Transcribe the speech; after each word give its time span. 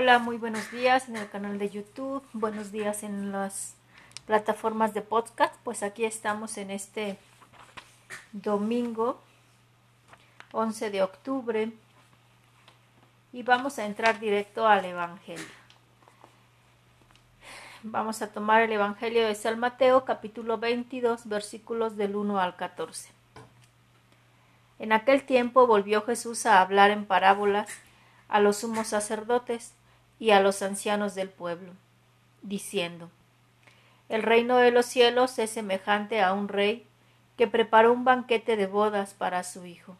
Hola, 0.00 0.20
muy 0.20 0.36
buenos 0.36 0.70
días 0.70 1.08
en 1.08 1.16
el 1.16 1.28
canal 1.28 1.58
de 1.58 1.70
YouTube, 1.70 2.22
buenos 2.32 2.70
días 2.70 3.02
en 3.02 3.32
las 3.32 3.74
plataformas 4.26 4.94
de 4.94 5.02
podcast. 5.02 5.52
Pues 5.64 5.82
aquí 5.82 6.04
estamos 6.04 6.56
en 6.56 6.70
este 6.70 7.18
domingo 8.30 9.20
11 10.52 10.90
de 10.90 11.02
octubre 11.02 11.72
y 13.32 13.42
vamos 13.42 13.80
a 13.80 13.86
entrar 13.86 14.20
directo 14.20 14.68
al 14.68 14.84
Evangelio. 14.84 15.44
Vamos 17.82 18.22
a 18.22 18.32
tomar 18.32 18.62
el 18.62 18.70
Evangelio 18.70 19.26
de 19.26 19.34
San 19.34 19.58
Mateo 19.58 20.04
capítulo 20.04 20.58
22 20.58 21.28
versículos 21.28 21.96
del 21.96 22.14
1 22.14 22.38
al 22.38 22.54
14. 22.54 23.10
En 24.78 24.92
aquel 24.92 25.24
tiempo 25.24 25.66
volvió 25.66 26.02
Jesús 26.02 26.46
a 26.46 26.60
hablar 26.60 26.92
en 26.92 27.04
parábolas 27.04 27.68
a 28.28 28.38
los 28.38 28.58
sumos 28.58 28.86
sacerdotes 28.86 29.74
y 30.18 30.30
a 30.30 30.40
los 30.40 30.62
ancianos 30.62 31.14
del 31.14 31.28
pueblo, 31.28 31.72
diciendo 32.42 33.10
El 34.08 34.22
reino 34.22 34.56
de 34.56 34.70
los 34.70 34.86
cielos 34.86 35.38
es 35.38 35.50
semejante 35.50 36.20
a 36.20 36.32
un 36.32 36.48
rey 36.48 36.86
que 37.36 37.46
preparó 37.46 37.92
un 37.92 38.04
banquete 38.04 38.56
de 38.56 38.66
bodas 38.66 39.14
para 39.14 39.44
su 39.44 39.64
hijo. 39.64 39.96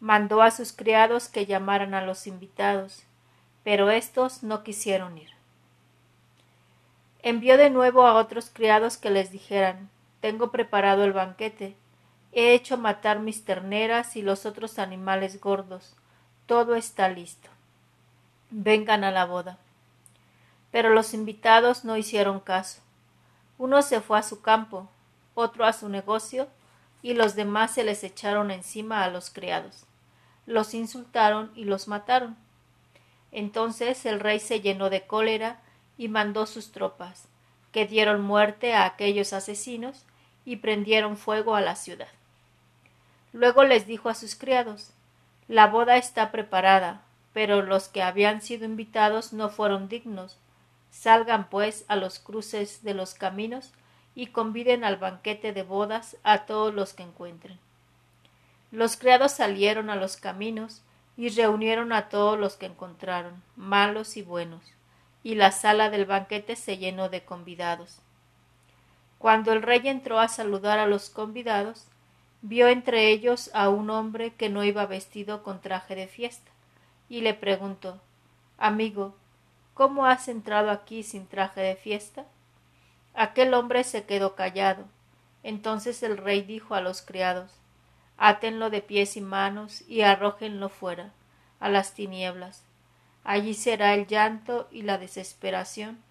Mandó 0.00 0.42
a 0.42 0.50
sus 0.50 0.72
criados 0.72 1.28
que 1.28 1.46
llamaran 1.46 1.94
a 1.94 2.02
los 2.02 2.26
invitados, 2.26 3.04
pero 3.62 3.90
éstos 3.90 4.42
no 4.42 4.62
quisieron 4.62 5.18
ir. 5.18 5.30
Envió 7.22 7.56
de 7.56 7.70
nuevo 7.70 8.06
a 8.06 8.14
otros 8.14 8.50
criados 8.52 8.96
que 8.96 9.10
les 9.10 9.30
dijeran 9.30 9.90
Tengo 10.20 10.50
preparado 10.50 11.04
el 11.04 11.12
banquete, 11.12 11.76
he 12.32 12.54
hecho 12.54 12.78
matar 12.78 13.20
mis 13.20 13.44
terneras 13.44 14.16
y 14.16 14.22
los 14.22 14.46
otros 14.46 14.78
animales 14.78 15.40
gordos, 15.40 15.94
todo 16.46 16.74
está 16.74 17.08
listo 17.08 17.50
vengan 18.52 19.02
a 19.02 19.10
la 19.10 19.24
boda. 19.24 19.58
Pero 20.70 20.90
los 20.90 21.14
invitados 21.14 21.84
no 21.84 21.96
hicieron 21.96 22.38
caso. 22.38 22.80
Uno 23.58 23.82
se 23.82 24.00
fue 24.00 24.18
a 24.18 24.22
su 24.22 24.42
campo, 24.42 24.88
otro 25.34 25.64
a 25.64 25.72
su 25.72 25.88
negocio, 25.88 26.48
y 27.02 27.14
los 27.14 27.34
demás 27.34 27.72
se 27.72 27.82
les 27.82 28.04
echaron 28.04 28.50
encima 28.50 29.02
a 29.02 29.10
los 29.10 29.30
criados. 29.30 29.84
Los 30.46 30.74
insultaron 30.74 31.50
y 31.54 31.64
los 31.64 31.88
mataron. 31.88 32.36
Entonces 33.32 34.04
el 34.06 34.20
rey 34.20 34.38
se 34.38 34.60
llenó 34.60 34.90
de 34.90 35.06
cólera 35.06 35.60
y 35.96 36.08
mandó 36.08 36.46
sus 36.46 36.72
tropas, 36.72 37.28
que 37.72 37.86
dieron 37.86 38.20
muerte 38.20 38.74
a 38.74 38.84
aquellos 38.84 39.32
asesinos 39.32 40.04
y 40.44 40.56
prendieron 40.56 41.16
fuego 41.16 41.54
a 41.54 41.60
la 41.60 41.76
ciudad. 41.76 42.08
Luego 43.32 43.64
les 43.64 43.86
dijo 43.86 44.08
a 44.08 44.14
sus 44.14 44.34
criados 44.34 44.90
La 45.48 45.66
boda 45.66 45.96
está 45.96 46.30
preparada, 46.30 47.02
pero 47.32 47.62
los 47.62 47.88
que 47.88 48.02
habían 48.02 48.42
sido 48.42 48.64
invitados 48.64 49.32
no 49.32 49.48
fueron 49.48 49.88
dignos. 49.88 50.38
Salgan 50.90 51.48
pues 51.48 51.84
a 51.88 51.96
los 51.96 52.18
cruces 52.18 52.82
de 52.82 52.94
los 52.94 53.14
caminos 53.14 53.72
y 54.14 54.26
conviden 54.26 54.84
al 54.84 54.96
banquete 54.96 55.52
de 55.52 55.62
bodas 55.62 56.16
a 56.22 56.44
todos 56.44 56.74
los 56.74 56.92
que 56.92 57.02
encuentren. 57.02 57.58
Los 58.70 58.96
criados 58.96 59.32
salieron 59.32 59.88
a 59.88 59.96
los 59.96 60.16
caminos 60.16 60.82
y 61.16 61.30
reunieron 61.30 61.92
a 61.92 62.08
todos 62.08 62.38
los 62.38 62.56
que 62.56 62.66
encontraron, 62.66 63.42
malos 63.56 64.16
y 64.16 64.22
buenos, 64.22 64.62
y 65.22 65.34
la 65.34 65.52
sala 65.52 65.88
del 65.90 66.04
banquete 66.04 66.56
se 66.56 66.78
llenó 66.78 67.08
de 67.08 67.22
convidados. 67.22 67.98
Cuando 69.18 69.52
el 69.52 69.62
rey 69.62 69.82
entró 69.84 70.18
a 70.18 70.28
saludar 70.28 70.78
a 70.78 70.86
los 70.86 71.10
convidados, 71.10 71.86
vio 72.40 72.68
entre 72.68 73.10
ellos 73.10 73.50
a 73.54 73.68
un 73.68 73.88
hombre 73.90 74.34
que 74.34 74.48
no 74.48 74.64
iba 74.64 74.84
vestido 74.86 75.42
con 75.42 75.60
traje 75.60 75.94
de 75.94 76.08
fiesta 76.08 76.52
y 77.12 77.20
le 77.20 77.34
preguntó 77.34 78.00
Amigo, 78.56 79.14
¿cómo 79.74 80.06
has 80.06 80.28
entrado 80.28 80.70
aquí 80.70 81.02
sin 81.02 81.26
traje 81.26 81.60
de 81.60 81.76
fiesta? 81.76 82.24
Aquel 83.12 83.52
hombre 83.52 83.84
se 83.84 84.06
quedó 84.06 84.34
callado. 84.34 84.86
Entonces 85.42 86.02
el 86.02 86.16
rey 86.16 86.40
dijo 86.40 86.74
a 86.74 86.80
los 86.80 87.02
criados 87.02 87.52
Átenlo 88.16 88.70
de 88.70 88.80
pies 88.80 89.18
y 89.18 89.20
manos 89.20 89.82
y 89.86 90.00
arrójenlo 90.00 90.70
fuera, 90.70 91.12
a 91.60 91.68
las 91.68 91.92
tinieblas. 91.92 92.64
Allí 93.24 93.52
será 93.52 93.92
el 93.92 94.06
llanto 94.06 94.66
y 94.70 94.80
la 94.80 94.96
desesperación, 94.96 96.02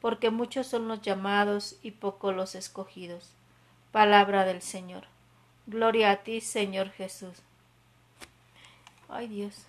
porque 0.00 0.30
muchos 0.30 0.66
son 0.66 0.88
los 0.88 1.02
llamados 1.02 1.76
y 1.82 1.90
pocos 1.90 2.34
los 2.34 2.54
escogidos. 2.54 3.30
Palabra 3.92 4.46
del 4.46 4.62
Señor. 4.62 5.04
Gloria 5.66 6.12
a 6.12 6.16
ti, 6.22 6.40
Señor 6.40 6.92
Jesús. 6.92 7.42
Ay 9.10 9.28
Dios. 9.28 9.66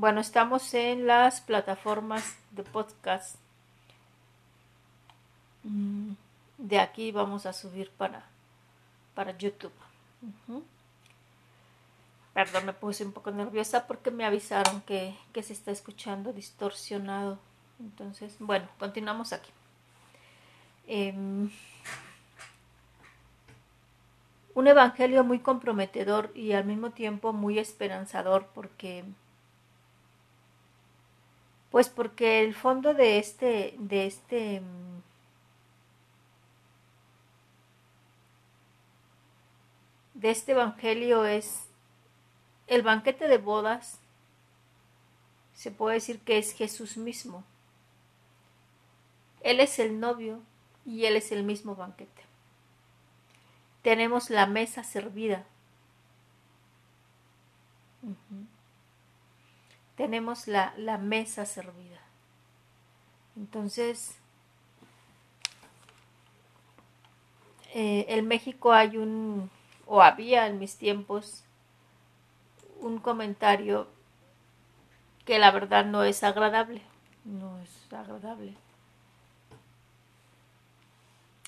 Bueno, 0.00 0.22
estamos 0.22 0.72
en 0.72 1.06
las 1.06 1.42
plataformas 1.42 2.34
de 2.52 2.62
podcast. 2.62 3.36
Mm, 5.62 6.12
de 6.56 6.78
aquí 6.78 7.12
vamos 7.12 7.44
a 7.44 7.52
subir 7.52 7.90
para, 7.90 8.24
para 9.14 9.36
YouTube. 9.36 9.74
Perdón, 12.32 12.64
me 12.64 12.72
puse 12.72 13.04
un 13.04 13.12
poco 13.12 13.30
nerviosa 13.30 13.86
porque 13.86 14.10
me 14.10 14.24
avisaron 14.24 14.80
que, 14.86 15.14
que 15.34 15.42
se 15.42 15.52
está 15.52 15.70
escuchando 15.70 16.32
distorsionado. 16.32 17.38
Entonces, 17.78 18.36
bueno, 18.38 18.68
continuamos 18.78 19.34
aquí. 19.34 19.50
Em, 20.86 21.50
un 24.54 24.66
evangelio 24.66 25.24
muy 25.24 25.40
comprometedor 25.40 26.32
y 26.34 26.52
al 26.52 26.64
mismo 26.64 26.88
tiempo 26.88 27.34
muy 27.34 27.58
esperanzador 27.58 28.46
porque 28.54 29.04
pues 31.70 31.88
porque 31.88 32.42
el 32.42 32.54
fondo 32.54 32.94
de 32.94 33.18
este, 33.18 33.74
de 33.78 34.06
este 34.06 34.62
de 40.14 40.30
este 40.30 40.52
evangelio 40.52 41.24
es 41.24 41.66
el 42.66 42.82
banquete 42.82 43.26
de 43.26 43.38
bodas 43.38 44.00
se 45.54 45.70
puede 45.70 45.94
decir 45.94 46.20
que 46.20 46.38
es 46.38 46.52
Jesús 46.52 46.96
mismo. 46.96 47.44
Él 49.42 49.60
es 49.60 49.78
el 49.78 50.00
novio 50.00 50.40
y 50.86 51.04
Él 51.04 51.16
es 51.16 51.32
el 51.32 51.44
mismo 51.44 51.76
banquete. 51.76 52.22
Tenemos 53.82 54.30
la 54.30 54.46
mesa 54.46 54.84
servida 54.84 55.44
tenemos 60.00 60.48
la, 60.48 60.72
mesa 60.96 61.44
servida. 61.44 62.00
Entonces, 63.36 64.16
eh, 67.74 68.06
en 68.08 68.26
México 68.26 68.72
hay 68.72 68.96
un, 68.96 69.50
o 69.84 70.00
había 70.00 70.46
en 70.46 70.58
mis 70.58 70.78
tiempos, 70.78 71.44
un 72.80 72.98
comentario 72.98 73.88
que 75.26 75.38
la 75.38 75.50
verdad 75.50 75.84
no 75.84 76.02
es 76.04 76.24
agradable, 76.24 76.80
no 77.26 77.60
es 77.60 77.92
agradable. 77.92 78.54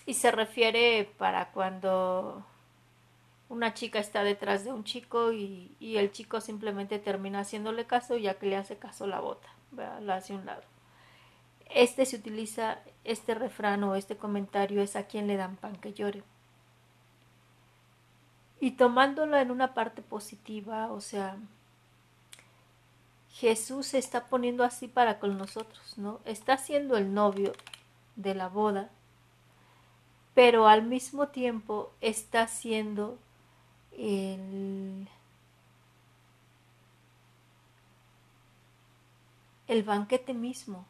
Y 0.05 0.13
se 0.13 0.31
refiere 0.31 1.11
para 1.17 1.53
cuando 1.53 2.45
una 3.53 3.75
chica 3.75 3.99
está 3.99 4.25
detrás 4.25 4.65
de 4.65 4.73
un 4.73 4.83
chico 4.83 5.31
y, 5.31 5.77
el 5.79 6.11
chico 6.11 6.41
simplemente 6.41 6.99
termina 6.99 7.41
haciéndole 7.41 7.87
caso 7.87 8.17
y 8.17 8.23
ya 8.23 8.39
que 8.39 8.47
le 8.47 8.57
hace 8.57 8.79
caso 8.79 9.07
la 9.07 9.21
bota, 9.21 9.49
la 9.77 10.17
hace 10.17 10.33
a 10.33 10.37
un 10.37 10.47
lado. 10.47 10.63
Este 11.69 12.07
se 12.07 12.17
utiliza, 12.17 12.79
este 13.05 13.35
refrán 13.35 13.85
o 13.85 13.95
este 13.95 14.17
comentario 14.17 14.81
es 14.81 14.97
a 14.97 15.07
quien 15.07 15.27
le 15.27 15.37
dan 15.37 15.57
pan 15.57 15.77
que 15.77 15.93
llore. 15.93 16.23
Y 18.59 18.73
tomándolo 18.73 19.37
en 19.37 19.51
una 19.51 19.75
parte 19.75 20.01
positiva, 20.01 20.91
o 20.91 21.03
sea, 21.03 21.37
Jesús 23.33 23.89
se 23.89 23.99
está 23.99 24.29
poniendo 24.29 24.65
así 24.65 24.89
para 24.89 25.19
con 25.19 25.37
nosotros, 25.37 25.99
¿no? 25.99 26.21
Está 26.25 26.57
siendo 26.57 26.97
el 26.97 27.13
novio 27.13 27.53
de 28.17 28.35
la 28.35 28.49
boda, 28.49 28.89
pero 30.33 30.69
al 30.69 30.85
mismo 30.85 31.29
tiempo 31.29 31.93
está 32.01 32.49
siendo 32.49 33.19
el, 33.99 35.09
el 39.67 39.83
banquete 39.83 40.35
mismo. 40.35 40.87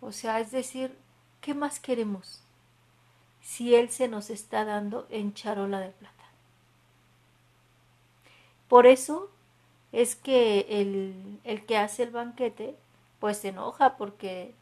O 0.00 0.10
sea, 0.10 0.40
es 0.40 0.50
decir, 0.50 0.98
¿qué 1.40 1.54
más 1.54 1.78
queremos 1.78 2.42
si 3.42 3.74
Él 3.74 3.90
se 3.90 4.08
nos 4.08 4.30
está 4.30 4.64
dando 4.64 5.06
en 5.10 5.34
charola 5.34 5.80
de 5.80 5.90
plata? 5.90 6.24
Por 8.68 8.86
eso 8.86 9.30
es 9.92 10.16
que 10.16 10.66
el, 10.68 11.40
el 11.44 11.66
que 11.66 11.76
hace 11.78 12.04
el 12.04 12.10
banquete 12.10 12.76
pues 13.20 13.38
se 13.38 13.48
enoja 13.48 13.96
porque, 13.96 14.54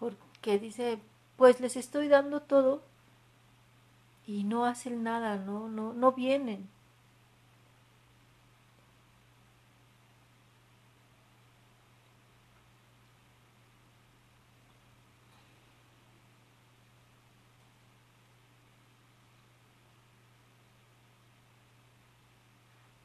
porque 0.00 0.58
dice, 0.58 0.98
pues 1.36 1.60
les 1.60 1.76
estoy 1.76 2.08
dando 2.08 2.40
todo 2.40 2.82
y 4.28 4.44
no 4.44 4.66
hacen 4.66 5.02
nada, 5.02 5.36
no, 5.38 5.68
no, 5.68 5.94
no 5.94 6.12
vienen. 6.12 6.68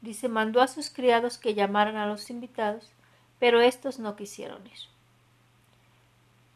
Dice, 0.02 0.28
mandó 0.28 0.60
a 0.60 0.68
sus 0.68 0.90
criados 0.90 1.38
que 1.38 1.54
llamaran 1.54 1.96
a 1.96 2.06
los 2.06 2.28
invitados, 2.28 2.92
pero 3.38 3.62
estos 3.62 3.98
no 3.98 4.14
quisieron 4.14 4.66
ir. 4.66 4.72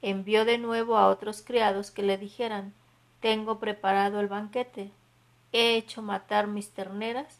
Envió 0.03 0.45
de 0.45 0.59
nuevo 0.59 0.99
a 0.99 1.09
otros 1.09 1.41
criados 1.41 1.91
que 1.91 2.03
le 2.03 2.19
dijeran, 2.19 2.75
tengo 3.21 3.59
preparado 3.59 4.21
el 4.21 4.29
banquete, 4.29 4.91
he 5.53 5.77
hecho 5.77 6.03
matar 6.03 6.47
mis 6.47 6.71
terneras 6.71 7.39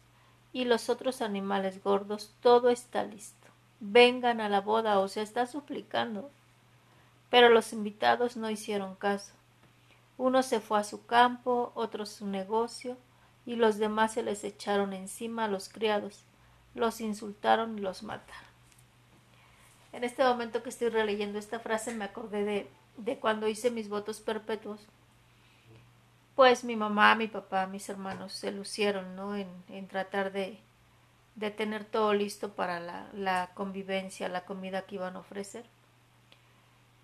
y 0.51 0.65
los 0.65 0.89
otros 0.89 1.21
animales 1.21 1.83
gordos, 1.83 2.33
todo 2.41 2.69
está 2.69 3.03
listo. 3.03 3.47
Vengan 3.79 4.41
a 4.41 4.49
la 4.49 4.61
boda, 4.61 4.99
o 4.99 5.07
se 5.07 5.21
está 5.21 5.45
suplicando. 5.45 6.31
Pero 7.29 7.49
los 7.49 7.71
invitados 7.71 8.35
no 8.35 8.49
hicieron 8.49 8.95
caso. 8.95 9.33
Uno 10.17 10.43
se 10.43 10.59
fue 10.59 10.79
a 10.79 10.83
su 10.83 11.05
campo, 11.05 11.71
otro 11.75 12.03
a 12.03 12.07
su 12.07 12.27
negocio, 12.27 12.97
y 13.45 13.55
los 13.55 13.77
demás 13.77 14.13
se 14.13 14.23
les 14.23 14.43
echaron 14.43 14.93
encima 14.93 15.45
a 15.45 15.47
los 15.47 15.69
criados, 15.69 16.23
los 16.75 16.99
insultaron 17.01 17.77
y 17.77 17.81
los 17.81 18.03
mataron. 18.03 18.49
En 19.91 20.03
este 20.03 20.23
momento 20.23 20.61
que 20.61 20.69
estoy 20.69 20.89
releyendo 20.89 21.39
esta 21.39 21.59
frase 21.59 21.95
me 21.95 22.05
acordé 22.05 22.43
de, 22.43 22.69
de 22.97 23.17
cuando 23.17 23.47
hice 23.47 23.71
mis 23.71 23.89
votos 23.89 24.19
perpetuos. 24.19 24.81
Pues 26.39 26.63
mi 26.63 26.77
mamá, 26.77 27.15
mi 27.15 27.27
papá, 27.27 27.67
mis 27.67 27.89
hermanos 27.89 28.31
se 28.31 28.53
lucieron 28.53 29.13
¿no? 29.17 29.35
en, 29.35 29.87
tratar 29.89 30.31
de, 30.31 30.61
tener 31.57 31.83
todo 31.83 32.13
listo 32.13 32.55
para 32.55 32.79
la, 32.79 33.51
convivencia, 33.55 34.29
la 34.29 34.45
comida 34.45 34.83
que 34.83 34.95
iban 34.95 35.17
a 35.17 35.19
ofrecer. 35.19 35.65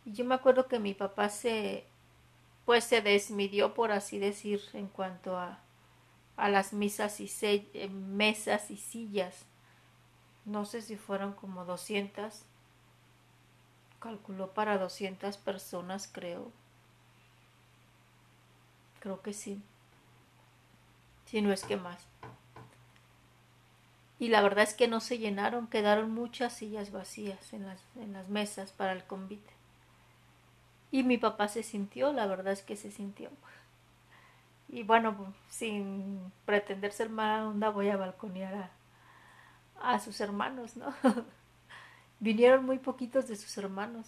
Y 0.06 0.14
yo 0.14 0.24
me 0.24 0.36
acuerdo 0.36 0.70
que 0.70 0.80
mi 0.80 0.94
papá 0.94 1.28
se 1.28 1.84
pues 2.64 2.86
se 2.86 3.02
desmidió 3.02 3.74
por 3.74 3.92
así 3.92 4.20
decir 4.20 4.62
en 4.72 4.88
cuanto 4.88 5.38
a 5.38 5.60
a 6.38 6.48
las 6.48 6.72
misas 6.72 7.20
y 7.20 7.30
eh, 7.42 7.90
mesas 7.90 8.72
y 8.72 8.78
sillas. 8.78 9.44
No 10.46 10.64
sé 10.64 10.82
si 10.82 10.96
fueron 10.96 11.34
como 11.34 11.66
200. 11.66 12.44
Calculó 14.00 14.54
para 14.54 14.78
200 14.78 15.36
personas, 15.36 16.10
creo. 16.10 16.54
Creo 19.06 19.22
que 19.22 19.34
sí. 19.34 19.62
Si 21.28 21.40
no 21.44 21.54
es 21.54 21.64
que 21.64 21.78
más. 21.78 22.08
Y 24.18 24.30
la 24.30 24.42
verdad 24.42 24.64
es 24.64 24.74
que 24.74 24.88
no 24.88 25.00
se 25.00 25.20
llenaron, 25.20 25.68
quedaron 25.68 26.12
muchas 26.12 26.54
sillas 26.54 26.92
vacías 26.92 27.54
en 27.54 27.68
las, 27.68 27.84
en 27.96 28.14
las 28.14 28.30
mesas 28.30 28.72
para 28.72 28.94
el 28.94 29.04
convite. 29.04 29.54
Y 30.90 31.04
mi 31.04 31.20
papá 31.20 31.50
se 31.50 31.62
sintió, 31.62 32.12
la 32.14 32.26
verdad 32.26 32.54
es 32.54 32.64
que 32.64 32.76
se 32.76 32.90
sintió 32.90 33.30
y 34.76 34.84
bueno, 34.84 35.34
sin 35.48 36.32
pretender 36.46 36.92
ser 36.92 37.10
mala 37.10 37.48
onda, 37.48 37.70
voy 37.70 37.90
a 37.90 37.98
balconear 37.98 38.72
a 39.82 40.00
sus 40.00 40.20
hermanos, 40.22 40.76
¿no? 40.76 40.94
Vinieron 42.20 42.66
muy 42.66 42.80
poquitos 42.80 43.28
de 43.28 43.36
sus 43.36 43.58
hermanos. 43.58 44.08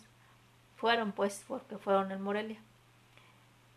Fueron, 0.76 1.12
pues, 1.12 1.44
porque 1.48 1.78
fueron 1.78 2.12
en 2.12 2.22
Morelia. 2.22 2.60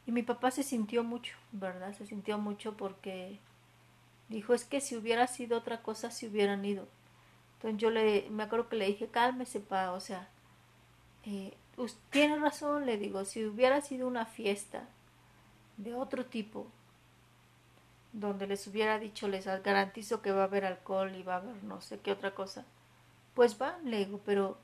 Y 0.06 0.12
mi 0.12 0.22
papá 0.22 0.50
se 0.50 0.62
sintió 0.62 1.04
mucho, 1.04 1.36
¿verdad? 1.52 1.94
Se 1.96 2.06
sintió 2.06 2.38
mucho 2.38 2.76
porque 2.76 3.38
dijo, 4.28 4.54
es 4.54 4.64
que 4.64 4.80
si 4.80 4.96
hubiera 4.96 5.26
sido 5.26 5.58
otra 5.58 5.82
cosa, 5.82 6.10
se 6.10 6.28
hubieran 6.28 6.64
ido. 6.64 6.88
Entonces 7.56 7.80
yo 7.80 7.90
le, 7.90 8.28
me 8.30 8.44
acuerdo 8.44 8.68
que 8.68 8.76
le 8.76 8.86
dije, 8.86 9.08
cálmese, 9.08 9.60
pa, 9.60 9.92
o 9.92 10.00
sea, 10.00 10.28
eh, 11.24 11.54
tiene 12.10 12.38
razón, 12.38 12.86
le 12.86 12.96
digo, 12.96 13.24
si 13.24 13.44
hubiera 13.44 13.80
sido 13.80 14.08
una 14.08 14.26
fiesta, 14.26 14.88
de 15.76 15.94
otro 15.94 16.26
tipo, 16.26 16.66
donde 18.12 18.46
les 18.46 18.66
hubiera 18.66 18.98
dicho, 18.98 19.28
les 19.28 19.46
garantizo 19.46 20.20
que 20.20 20.32
va 20.32 20.42
a 20.42 20.44
haber 20.44 20.64
alcohol 20.64 21.14
y 21.14 21.22
va 21.22 21.34
a 21.34 21.38
haber 21.38 21.62
no 21.64 21.80
sé 21.80 21.98
qué 22.00 22.12
otra 22.12 22.34
cosa, 22.34 22.64
pues 23.34 23.56
van, 23.56 23.90
le 23.90 24.04
digo, 24.04 24.20
pero, 24.24 24.58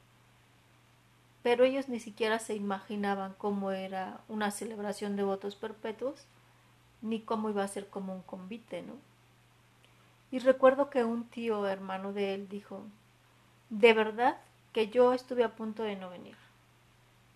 pero 1.47 1.63
ellos 1.63 1.89
ni 1.89 2.01
siquiera 2.01 2.41
se 2.41 2.57
imaginaban 2.57 3.33
cómo 3.39 3.71
era 3.71 4.19
una 4.27 4.51
celebración 4.51 5.15
de 5.15 5.23
votos 5.23 5.55
perpetuos, 5.55 6.27
ni 7.03 7.21
cómo 7.21 7.49
iba 7.51 7.63
a 7.63 7.69
ser 7.69 7.87
como 7.87 8.13
un 8.13 8.23
convite, 8.23 8.83
¿no? 8.83 8.95
Y 10.33 10.41
recuerdo 10.41 10.91
que 10.91 11.05
un 11.05 11.23
tío 11.29 11.69
hermano 11.69 12.13
de 12.13 12.35
él 12.35 12.49
dijo, 12.49 12.83
de 13.71 13.93
verdad 13.93 14.39
que 14.73 14.89
yo 14.89 15.13
estuve 15.13 15.45
a 15.45 15.55
punto 15.55 15.85
de 15.85 15.95
no 15.95 16.11
venir. 16.11 16.35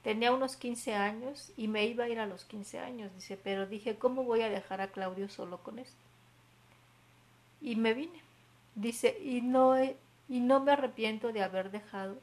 Tenía 0.02 0.32
unos 0.32 0.56
15 0.56 0.92
años 0.96 1.52
y 1.56 1.68
me 1.68 1.86
iba 1.86 2.02
a 2.02 2.08
ir 2.08 2.18
a 2.18 2.26
los 2.26 2.44
15 2.44 2.80
años, 2.80 3.14
dice, 3.14 3.38
pero 3.40 3.68
dije, 3.68 3.96
¿cómo 3.96 4.24
voy 4.24 4.42
a 4.42 4.50
dejar 4.50 4.80
a 4.80 4.90
Claudio 4.90 5.28
solo 5.28 5.58
con 5.58 5.78
esto? 5.78 6.02
Y 7.60 7.76
me 7.76 7.94
vine, 7.94 8.20
dice, 8.74 9.16
y 9.22 9.40
no, 9.40 9.76
y 10.28 10.40
no 10.40 10.58
me 10.58 10.72
arrepiento 10.72 11.30
de 11.32 11.44
haber 11.44 11.70
dejado 11.70 12.18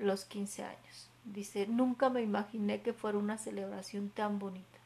los 0.00 0.24
15 0.24 0.64
años. 0.64 1.10
Dice, 1.24 1.66
nunca 1.66 2.08
me 2.08 2.22
imaginé 2.22 2.82
que 2.82 2.92
fuera 2.92 3.18
una 3.18 3.38
celebración 3.38 4.10
tan 4.10 4.38
bonita, 4.38 4.78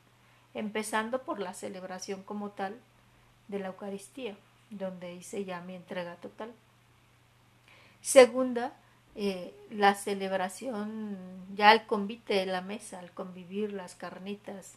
empezando 0.52 1.22
por 1.22 1.40
la 1.40 1.55
celebración 1.55 2.22
como 2.22 2.50
tal 2.50 2.78
de 3.49 3.61
la 3.61 3.69
Eucaristía, 3.69 4.37
donde 4.70 5.14
hice 5.14 5.44
ya 5.44 5.61
mi 5.61 5.75
entrega 5.75 6.16
total. 6.16 6.52
Segunda, 8.00 8.72
eh, 9.14 9.55
la 9.70 9.94
celebración, 9.94 11.16
ya 11.55 11.72
el 11.72 11.87
convite 11.87 12.34
de 12.34 12.46
la 12.46 12.61
mesa, 12.61 12.99
al 12.99 13.12
convivir 13.12 13.72
las 13.72 13.94
carnitas, 13.94 14.75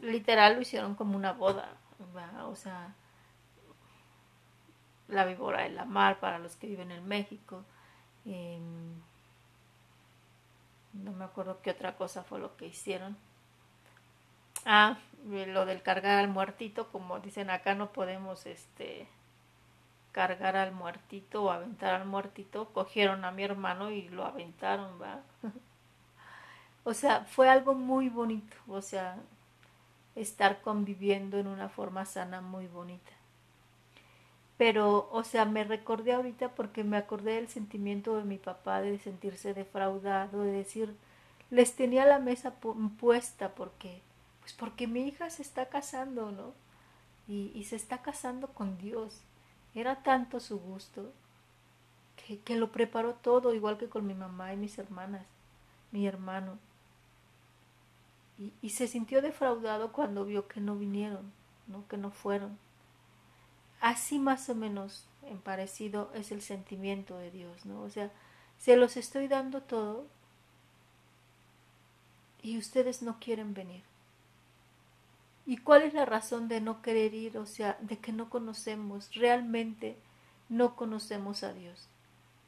literal 0.00 0.54
lo 0.54 0.62
hicieron 0.62 0.94
como 0.94 1.16
una 1.16 1.32
boda, 1.32 1.76
o 2.46 2.56
sea, 2.56 2.94
la 5.08 5.24
víbora 5.24 5.62
de 5.62 5.70
la 5.70 5.84
mar 5.84 6.20
para 6.20 6.38
los 6.38 6.56
que 6.56 6.68
viven 6.68 6.90
en 6.90 7.06
México. 7.06 7.64
No 10.92 11.12
me 11.12 11.24
acuerdo 11.24 11.60
qué 11.62 11.70
otra 11.70 11.96
cosa 11.96 12.22
fue 12.22 12.38
lo 12.38 12.56
que 12.56 12.66
hicieron. 12.66 13.16
Ah, 14.64 14.98
lo 15.24 15.66
del 15.66 15.82
cargar 15.82 16.18
al 16.18 16.28
muertito, 16.28 16.90
como 16.90 17.20
dicen 17.20 17.50
acá 17.50 17.74
no 17.74 17.92
podemos 17.92 18.46
este 18.46 19.08
cargar 20.12 20.56
al 20.56 20.72
muertito 20.72 21.44
o 21.44 21.50
aventar 21.50 21.94
al 21.94 22.06
muertito, 22.06 22.68
cogieron 22.72 23.24
a 23.24 23.30
mi 23.30 23.44
hermano 23.44 23.90
y 23.90 24.08
lo 24.08 24.24
aventaron, 24.26 25.00
¿va? 25.00 25.22
o 26.84 26.92
sea, 26.92 27.24
fue 27.24 27.48
algo 27.48 27.74
muy 27.74 28.08
bonito, 28.08 28.56
o 28.68 28.82
sea, 28.82 29.16
estar 30.14 30.60
conviviendo 30.60 31.38
en 31.38 31.46
una 31.46 31.68
forma 31.68 32.04
sana 32.04 32.40
muy 32.42 32.66
bonita. 32.66 33.12
Pero, 34.58 35.08
o 35.12 35.24
sea, 35.24 35.44
me 35.44 35.64
recordé 35.64 36.12
ahorita 36.12 36.50
porque 36.54 36.84
me 36.84 36.96
acordé 36.96 37.34
del 37.34 37.48
sentimiento 37.48 38.16
de 38.16 38.24
mi 38.24 38.38
papá 38.38 38.80
de 38.80 38.98
sentirse 38.98 39.54
defraudado, 39.54 40.42
de 40.42 40.52
decir, 40.52 40.94
les 41.50 41.74
tenía 41.74 42.06
la 42.06 42.18
mesa 42.18 42.54
puesta 42.98 43.54
porque, 43.54 44.00
pues 44.40 44.52
porque 44.52 44.86
mi 44.86 45.06
hija 45.08 45.30
se 45.30 45.42
está 45.42 45.66
casando, 45.68 46.30
¿no? 46.32 46.54
Y, 47.28 47.50
y 47.54 47.64
se 47.64 47.76
está 47.76 48.02
casando 48.02 48.48
con 48.48 48.78
Dios 48.78 49.22
era 49.74 50.02
tanto 50.02 50.40
su 50.40 50.58
gusto 50.58 51.12
que, 52.16 52.40
que 52.40 52.56
lo 52.56 52.72
preparó 52.72 53.14
todo, 53.14 53.54
igual 53.54 53.78
que 53.78 53.88
con 53.88 54.06
mi 54.06 54.14
mamá 54.14 54.52
y 54.52 54.56
mis 54.56 54.78
hermanas, 54.78 55.26
mi 55.90 56.06
hermano. 56.06 56.58
Y, 58.38 58.52
y, 58.60 58.70
se 58.70 58.88
sintió 58.88 59.22
defraudado 59.22 59.92
cuando 59.92 60.24
vio 60.24 60.48
que 60.48 60.60
no 60.60 60.76
vinieron, 60.76 61.32
¿no? 61.68 61.86
que 61.88 61.96
no 61.96 62.10
fueron. 62.10 62.58
Así 63.82 64.20
más 64.20 64.48
o 64.48 64.54
menos 64.54 65.08
en 65.24 65.38
parecido 65.40 66.12
es 66.14 66.30
el 66.30 66.40
sentimiento 66.40 67.18
de 67.18 67.32
Dios, 67.32 67.66
¿no? 67.66 67.82
O 67.82 67.90
sea, 67.90 68.12
se 68.56 68.76
los 68.76 68.96
estoy 68.96 69.26
dando 69.26 69.60
todo 69.60 70.06
y 72.42 72.58
ustedes 72.58 73.02
no 73.02 73.18
quieren 73.18 73.54
venir. 73.54 73.82
¿Y 75.46 75.56
cuál 75.56 75.82
es 75.82 75.94
la 75.94 76.04
razón 76.04 76.46
de 76.46 76.60
no 76.60 76.80
querer 76.80 77.12
ir? 77.12 77.36
O 77.38 77.44
sea, 77.44 77.76
de 77.80 77.98
que 77.98 78.12
no 78.12 78.30
conocemos, 78.30 79.12
realmente 79.16 79.96
no 80.48 80.76
conocemos 80.76 81.42
a 81.42 81.52
Dios. 81.52 81.88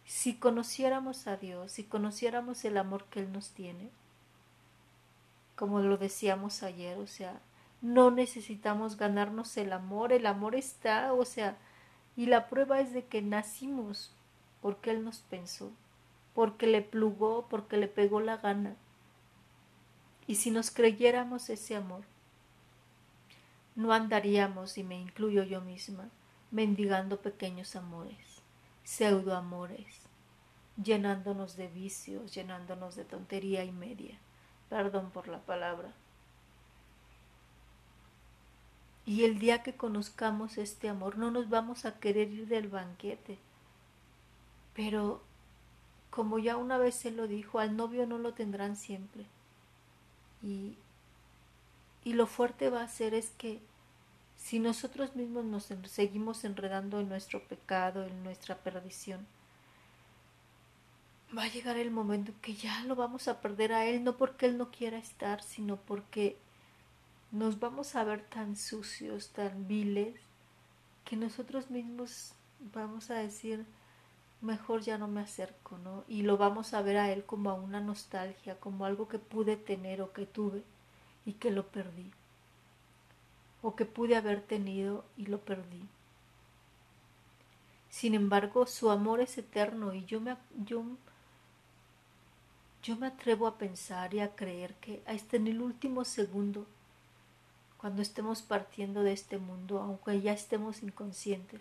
Si 0.04 0.36
conociéramos 0.36 1.26
a 1.26 1.36
Dios, 1.36 1.72
si 1.72 1.82
conociéramos 1.82 2.64
el 2.64 2.76
amor 2.76 3.06
que 3.06 3.18
Él 3.18 3.32
nos 3.32 3.50
tiene, 3.50 3.90
como 5.56 5.80
lo 5.80 5.96
decíamos 5.96 6.62
ayer, 6.62 6.96
o 6.98 7.08
sea, 7.08 7.40
no 7.84 8.10
necesitamos 8.10 8.96
ganarnos 8.96 9.58
el 9.58 9.70
amor, 9.70 10.14
el 10.14 10.24
amor 10.24 10.54
está, 10.54 11.12
o 11.12 11.26
sea, 11.26 11.58
y 12.16 12.24
la 12.24 12.48
prueba 12.48 12.80
es 12.80 12.94
de 12.94 13.04
que 13.04 13.20
nacimos 13.20 14.10
porque 14.62 14.90
Él 14.90 15.04
nos 15.04 15.18
pensó, 15.18 15.70
porque 16.32 16.66
le 16.66 16.80
plugó, 16.80 17.46
porque 17.50 17.76
le 17.76 17.86
pegó 17.86 18.20
la 18.20 18.38
gana. 18.38 18.74
Y 20.26 20.36
si 20.36 20.50
nos 20.50 20.70
creyéramos 20.70 21.50
ese 21.50 21.76
amor, 21.76 22.04
no 23.74 23.92
andaríamos, 23.92 24.78
y 24.78 24.82
me 24.82 24.98
incluyo 24.98 25.42
yo 25.42 25.60
misma, 25.60 26.08
mendigando 26.50 27.20
pequeños 27.20 27.76
amores, 27.76 28.40
pseudo 28.82 29.36
amores, 29.36 30.00
llenándonos 30.82 31.56
de 31.56 31.68
vicios, 31.68 32.34
llenándonos 32.34 32.96
de 32.96 33.04
tontería 33.04 33.62
y 33.62 33.72
media. 33.72 34.18
Perdón 34.70 35.10
por 35.10 35.28
la 35.28 35.40
palabra. 35.40 35.92
Y 39.06 39.25
el 39.25 39.38
día 39.38 39.62
que 39.62 39.75
conozcamos 39.75 40.56
este 40.56 40.88
amor, 40.88 41.18
no 41.18 41.30
nos 41.30 41.50
vamos 41.50 41.84
a 41.84 41.99
querer 41.99 42.30
ir 42.30 42.49
del 42.49 42.68
banquete. 42.68 43.38
Pero, 44.75 45.23
como 46.11 46.38
ya 46.38 46.56
una 46.56 46.78
vez 46.78 46.94
se 46.94 47.11
lo 47.11 47.26
dijo, 47.26 47.58
al 47.58 47.76
novio 47.76 48.06
no 48.06 48.18
lo 48.18 48.32
tendrán 48.32 48.76
siempre. 48.76 49.26
Y, 50.42 50.76
y 52.02 52.14
lo 52.14 52.26
fuerte 52.26 52.70
va 52.70 52.82
a 52.82 52.88
ser 52.88 53.14
es 53.14 53.30
que 53.37 53.61
si 54.37 54.58
nosotros 54.58 55.16
mismos 55.16 55.44
nos 55.44 55.70
seguimos 55.87 56.44
enredando 56.44 57.00
en 57.00 57.08
nuestro 57.08 57.46
pecado, 57.46 58.04
en 58.04 58.23
nuestra 58.25 58.56
perdición, 58.56 59.26
va 61.37 61.44
a 61.44 61.49
llegar 61.49 61.76
el 61.76 61.90
momento 61.90 62.32
que 62.40 62.54
ya 62.54 62.84
lo 62.84 62.94
vamos 62.94 63.28
a 63.28 63.40
perder 63.40 63.73
a 63.73 63.87
Él, 63.87 64.04
no 64.04 64.16
porque 64.16 64.46
Él 64.46 64.58
no 64.58 64.70
quiera 64.70 64.99
estar, 64.99 65.42
sino 65.42 65.76
porque 65.76 66.37
nos 67.34 67.58
vamos 67.58 67.96
a 67.96 68.04
ver 68.04 68.22
tan 68.22 68.54
sucios, 68.54 69.30
tan 69.30 69.66
viles, 69.66 70.14
que 71.04 71.16
nosotros 71.16 71.68
mismos 71.68 72.32
vamos 72.72 73.10
a 73.10 73.14
decir, 73.14 73.66
mejor 74.40 74.82
ya 74.82 74.98
no 74.98 75.08
me 75.08 75.20
acerco, 75.20 75.76
¿no? 75.78 76.04
Y 76.06 76.22
lo 76.22 76.36
vamos 76.36 76.74
a 76.74 76.82
ver 76.82 76.96
a 76.96 77.10
Él 77.10 77.24
como 77.24 77.50
a 77.50 77.54
una 77.54 77.80
nostalgia, 77.80 78.60
como 78.60 78.84
algo 78.84 79.08
que 79.08 79.18
pude 79.18 79.56
tener 79.56 80.00
o 80.00 80.12
que 80.12 80.26
tuve 80.26 80.62
y 81.26 81.32
que 81.32 81.50
lo 81.50 81.66
perdí, 81.66 82.12
o 83.62 83.74
que 83.74 83.84
pude 83.84 84.14
haber 84.14 84.40
tenido 84.40 85.04
y 85.16 85.26
lo 85.26 85.40
perdí. 85.40 85.88
Sin 87.90 88.14
embargo, 88.14 88.64
su 88.66 88.92
amor 88.92 89.20
es 89.20 89.36
eterno 89.38 89.92
y 89.92 90.04
yo 90.04 90.20
me, 90.20 90.36
yo, 90.64 90.84
yo 92.84 92.96
me 92.96 93.08
atrevo 93.08 93.48
a 93.48 93.58
pensar 93.58 94.14
y 94.14 94.20
a 94.20 94.36
creer 94.36 94.74
que 94.74 95.02
hasta 95.04 95.36
en 95.36 95.48
el 95.48 95.60
último 95.60 96.04
segundo 96.04 96.64
cuando 97.84 98.00
estemos 98.00 98.40
partiendo 98.40 99.02
de 99.02 99.12
este 99.12 99.36
mundo, 99.36 99.78
aunque 99.78 100.22
ya 100.22 100.32
estemos 100.32 100.82
inconscientes. 100.82 101.60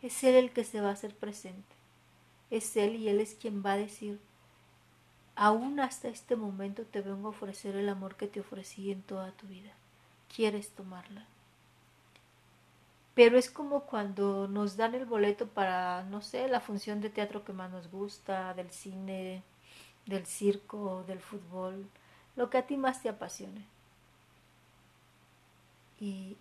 Es 0.00 0.22
Él 0.22 0.36
el 0.36 0.52
que 0.52 0.62
se 0.62 0.80
va 0.80 0.90
a 0.90 0.92
hacer 0.92 1.12
presente. 1.12 1.74
Es 2.52 2.76
Él 2.76 2.94
y 2.94 3.08
Él 3.08 3.18
es 3.18 3.34
quien 3.34 3.66
va 3.66 3.72
a 3.72 3.76
decir, 3.76 4.20
aún 5.34 5.80
hasta 5.80 6.06
este 6.06 6.36
momento 6.36 6.84
te 6.84 7.00
vengo 7.00 7.26
a 7.26 7.30
ofrecer 7.30 7.74
el 7.74 7.88
amor 7.88 8.14
que 8.14 8.28
te 8.28 8.38
ofrecí 8.38 8.92
en 8.92 9.02
toda 9.02 9.32
tu 9.32 9.48
vida. 9.48 9.72
¿Quieres 10.32 10.70
tomarla? 10.70 11.26
Pero 13.16 13.36
es 13.36 13.50
como 13.50 13.86
cuando 13.86 14.46
nos 14.46 14.76
dan 14.76 14.94
el 14.94 15.04
boleto 15.04 15.48
para, 15.48 16.04
no 16.04 16.22
sé, 16.22 16.46
la 16.46 16.60
función 16.60 17.00
de 17.00 17.10
teatro 17.10 17.44
que 17.44 17.52
más 17.52 17.72
nos 17.72 17.90
gusta, 17.90 18.54
del 18.54 18.70
cine, 18.70 19.42
del 20.06 20.26
circo, 20.26 21.02
del 21.08 21.18
fútbol, 21.18 21.88
lo 22.36 22.50
que 22.50 22.58
a 22.58 22.68
ti 22.68 22.76
más 22.76 23.02
te 23.02 23.08
apasione 23.08 23.75
y, 26.00 26.36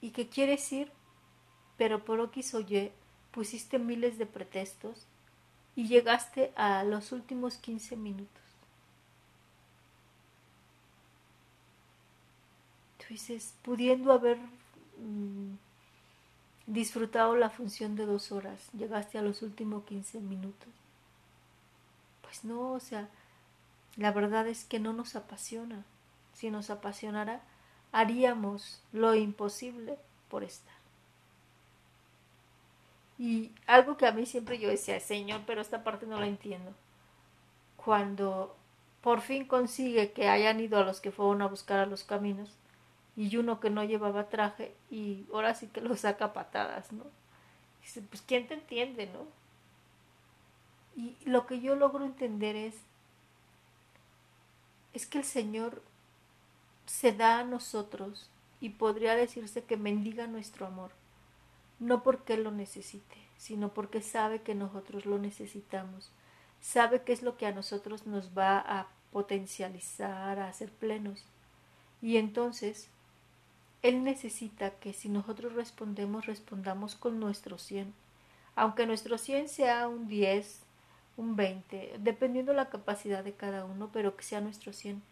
y 0.00 0.10
que 0.10 0.28
quieres 0.28 0.72
ir, 0.72 0.92
pero 1.76 2.04
por 2.04 2.20
X 2.20 2.54
o 2.54 2.60
Y 2.60 2.92
pusiste 3.32 3.78
miles 3.78 4.18
de 4.18 4.26
pretextos 4.26 5.06
y 5.74 5.88
llegaste 5.88 6.52
a 6.54 6.84
los 6.84 7.12
últimos 7.12 7.56
15 7.56 7.96
minutos. 7.96 8.42
Tú 12.98 13.06
dices, 13.08 13.54
pudiendo 13.62 14.12
haber 14.12 14.38
mm, 14.38 15.54
disfrutado 16.66 17.36
la 17.36 17.50
función 17.50 17.96
de 17.96 18.06
dos 18.06 18.32
horas, 18.32 18.68
llegaste 18.72 19.18
a 19.18 19.22
los 19.22 19.42
últimos 19.42 19.84
15 19.84 20.20
minutos. 20.20 20.68
Pues 22.20 22.44
no, 22.44 22.72
o 22.72 22.80
sea, 22.80 23.08
la 23.96 24.12
verdad 24.12 24.46
es 24.46 24.64
que 24.64 24.78
no 24.78 24.92
nos 24.92 25.16
apasiona. 25.16 25.84
Si 26.34 26.50
nos 26.50 26.70
apasionara, 26.70 27.42
haríamos 27.92 28.82
lo 28.92 29.14
imposible 29.14 29.98
por 30.28 30.42
estar. 30.42 30.74
Y 33.18 33.52
algo 33.66 33.96
que 33.96 34.06
a 34.06 34.12
mí 34.12 34.26
siempre 34.26 34.58
yo 34.58 34.68
decía, 34.68 34.98
Señor, 34.98 35.42
pero 35.46 35.60
esta 35.60 35.84
parte 35.84 36.06
no 36.06 36.18
la 36.18 36.26
entiendo. 36.26 36.72
Cuando 37.76 38.56
por 39.02 39.20
fin 39.20 39.44
consigue 39.46 40.12
que 40.12 40.28
hayan 40.28 40.58
ido 40.60 40.78
a 40.78 40.84
los 40.84 41.00
que 41.00 41.12
fueron 41.12 41.42
a 41.42 41.46
buscar 41.46 41.78
a 41.78 41.86
los 41.86 42.04
caminos 42.04 42.50
y 43.16 43.36
uno 43.36 43.60
que 43.60 43.70
no 43.70 43.84
llevaba 43.84 44.28
traje 44.28 44.74
y 44.90 45.26
ahora 45.32 45.54
sí 45.54 45.66
que 45.68 45.80
lo 45.80 45.96
saca 45.96 46.32
patadas, 46.32 46.92
¿no? 46.92 47.04
Dice, 47.82 48.00
pues 48.02 48.22
¿quién 48.22 48.48
te 48.48 48.54
entiende, 48.54 49.06
no? 49.06 49.26
Y 50.96 51.16
lo 51.28 51.46
que 51.46 51.60
yo 51.60 51.74
logro 51.74 52.04
entender 52.04 52.56
es, 52.56 52.76
es 54.94 55.06
que 55.06 55.18
el 55.18 55.24
Señor 55.24 55.82
se 56.92 57.10
da 57.10 57.38
a 57.38 57.44
nosotros 57.44 58.28
y 58.60 58.68
podría 58.68 59.16
decirse 59.16 59.64
que 59.64 59.78
mendiga 59.78 60.26
nuestro 60.26 60.66
amor, 60.66 60.90
no 61.80 62.02
porque 62.02 62.36
lo 62.36 62.50
necesite, 62.50 63.16
sino 63.38 63.70
porque 63.72 64.02
sabe 64.02 64.42
que 64.42 64.54
nosotros 64.54 65.06
lo 65.06 65.18
necesitamos, 65.18 66.10
sabe 66.60 67.00
que 67.00 67.14
es 67.14 67.22
lo 67.22 67.38
que 67.38 67.46
a 67.46 67.52
nosotros 67.52 68.06
nos 68.06 68.36
va 68.36 68.58
a 68.58 68.88
potencializar, 69.10 70.38
a 70.38 70.48
hacer 70.48 70.70
plenos. 70.70 71.24
Y 72.02 72.18
entonces, 72.18 72.88
Él 73.80 74.04
necesita 74.04 74.72
que 74.72 74.92
si 74.92 75.08
nosotros 75.08 75.54
respondemos, 75.54 76.26
respondamos 76.26 76.94
con 76.94 77.18
nuestro 77.18 77.56
100. 77.56 77.94
Aunque 78.54 78.86
nuestro 78.86 79.16
100 79.16 79.48
sea 79.48 79.88
un 79.88 80.08
10, 80.08 80.60
un 81.16 81.36
20, 81.36 81.94
dependiendo 82.00 82.52
la 82.52 82.68
capacidad 82.68 83.24
de 83.24 83.32
cada 83.32 83.64
uno, 83.64 83.88
pero 83.94 84.14
que 84.14 84.24
sea 84.24 84.42
nuestro 84.42 84.74
100 84.74 85.02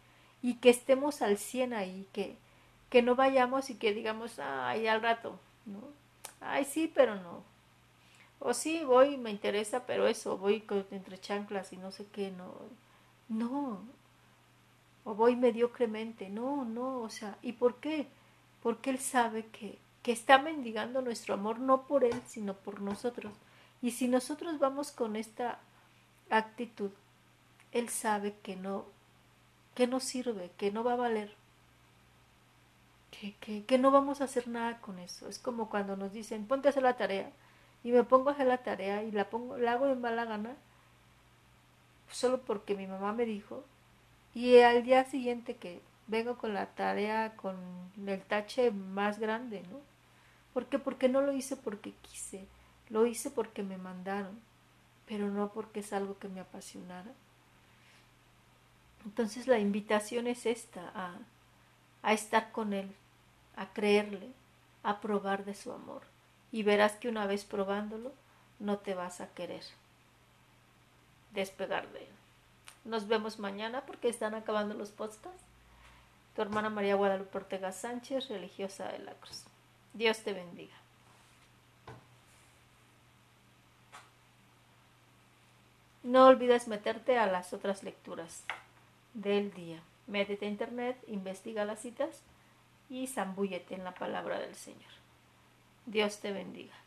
y 0.41 0.55
que 0.55 0.69
estemos 0.69 1.21
al 1.21 1.37
100 1.37 1.73
ahí, 1.73 2.07
que, 2.13 2.35
que 2.89 3.01
no 3.01 3.15
vayamos 3.15 3.69
y 3.69 3.75
que 3.75 3.93
digamos, 3.93 4.39
ay, 4.39 4.87
al 4.87 5.01
rato, 5.01 5.39
¿no? 5.65 5.79
Ay, 6.41 6.65
sí, 6.65 6.91
pero 6.93 7.15
no. 7.15 7.43
O 8.39 8.53
sí, 8.53 8.83
voy, 8.83 9.17
me 9.17 9.29
interesa, 9.29 9.85
pero 9.85 10.07
eso, 10.07 10.37
voy 10.37 10.63
entre 10.89 11.19
chanclas 11.19 11.73
y 11.73 11.77
no 11.77 11.91
sé 11.91 12.07
qué, 12.11 12.31
no. 12.31 12.53
No. 13.29 13.79
O 15.03 15.13
voy 15.15 15.35
mediocremente, 15.35 16.29
no, 16.29 16.65
no, 16.65 17.01
o 17.01 17.09
sea, 17.09 17.37
¿y 17.41 17.53
por 17.53 17.75
qué? 17.75 18.07
Porque 18.63 18.89
Él 18.89 18.99
sabe 18.99 19.45
que, 19.47 19.77
que 20.03 20.11
está 20.11 20.39
mendigando 20.39 21.01
nuestro 21.01 21.35
amor, 21.35 21.59
no 21.59 21.83
por 21.83 22.03
Él, 22.03 22.19
sino 22.27 22.55
por 22.55 22.81
nosotros. 22.81 23.33
Y 23.81 23.91
si 23.91 24.07
nosotros 24.07 24.59
vamos 24.59 24.91
con 24.91 25.15
esta 25.15 25.59
actitud, 26.29 26.91
Él 27.71 27.89
sabe 27.89 28.35
que 28.43 28.55
no 28.55 28.85
que 29.75 29.87
no 29.87 29.99
sirve, 29.99 30.51
que 30.57 30.71
no 30.71 30.83
va 30.83 30.93
a 30.93 30.97
valer, 30.97 31.33
que, 33.39 33.77
no 33.77 33.91
vamos 33.91 34.21
a 34.21 34.23
hacer 34.25 34.47
nada 34.47 34.79
con 34.81 34.99
eso. 34.99 35.27
Es 35.27 35.37
como 35.37 35.69
cuando 35.69 35.95
nos 35.95 36.11
dicen, 36.11 36.47
ponte 36.47 36.67
a 36.67 36.71
hacer 36.71 36.83
la 36.83 36.97
tarea, 36.97 37.31
y 37.83 37.91
me 37.91 38.03
pongo 38.03 38.29
a 38.29 38.33
hacer 38.33 38.47
la 38.47 38.63
tarea 38.63 39.03
y 39.03 39.11
la, 39.11 39.29
pongo, 39.29 39.57
la 39.57 39.73
hago 39.73 39.87
de 39.87 39.95
mala 39.95 40.25
gana, 40.25 40.55
solo 42.09 42.41
porque 42.41 42.75
mi 42.75 42.87
mamá 42.87 43.13
me 43.13 43.25
dijo, 43.25 43.63
y 44.33 44.59
al 44.59 44.83
día 44.83 45.03
siguiente 45.05 45.55
que 45.55 45.81
vengo 46.07 46.37
con 46.37 46.53
la 46.53 46.67
tarea 46.67 47.35
con 47.35 47.55
el 48.05 48.21
tache 48.21 48.71
más 48.71 49.19
grande, 49.19 49.63
¿no? 49.71 49.79
¿Por 50.53 50.65
qué? 50.67 50.79
Porque 50.79 51.09
no 51.09 51.21
lo 51.21 51.31
hice 51.31 51.55
porque 51.55 51.93
quise, 52.01 52.45
lo 52.89 53.05
hice 53.05 53.31
porque 53.31 53.63
me 53.63 53.77
mandaron, 53.77 54.39
pero 55.07 55.29
no 55.29 55.51
porque 55.53 55.79
es 55.79 55.93
algo 55.93 56.17
que 56.19 56.27
me 56.27 56.41
apasionara. 56.41 57.11
Entonces 59.05 59.47
la 59.47 59.59
invitación 59.59 60.27
es 60.27 60.45
esta, 60.45 60.91
a, 62.03 62.13
estar 62.13 62.51
con 62.51 62.73
Él, 62.73 62.93
a 63.55 63.73
creerle, 63.73 64.29
a 64.83 65.01
probar 65.01 65.45
de 65.45 65.55
su 65.55 65.71
amor. 65.71 66.03
Y 66.51 66.63
verás 66.63 66.93
que 66.93 67.09
una 67.09 67.25
vez 67.25 67.45
probándolo, 67.45 68.11
no 68.59 68.77
te 68.77 68.93
vas 68.93 69.21
a 69.21 69.29
querer 69.29 69.63
despegar 71.33 71.87
de 71.91 71.99
Él. 71.99 72.13
Nos 72.83 73.07
vemos 73.07 73.39
mañana 73.39 73.81
porque 73.85 74.09
están 74.09 74.35
acabando 74.35 74.73
los 74.75 74.89
podcasts. 74.89 75.43
Tu 76.35 76.41
hermana 76.41 76.69
María 76.69 76.95
Guadalupe 76.95 77.37
Ortega 77.37 77.71
Sánchez, 77.71 78.29
religiosa 78.29 78.87
de 78.89 78.99
la 78.99 79.13
Cruz. 79.13 79.43
Dios 79.93 80.19
te 80.19 80.33
bendiga. 80.33 80.75
No 86.03 86.25
olvides 86.25 86.67
meterte 86.67 87.19
a 87.19 87.27
las 87.27 87.53
otras 87.53 87.83
lecturas 87.83 88.43
del 89.13 89.53
día. 89.53 89.81
Métete 90.07 90.45
a 90.45 90.49
internet, 90.49 90.97
investiga 91.07 91.65
las 91.65 91.81
citas 91.81 92.23
y 92.89 93.07
zambúllete 93.07 93.75
en 93.75 93.83
la 93.83 93.93
palabra 93.93 94.39
del 94.39 94.55
Señor. 94.55 94.91
Dios 95.85 96.19
te 96.19 96.31
bendiga. 96.31 96.80